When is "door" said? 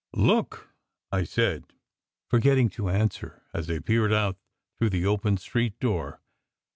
5.79-6.21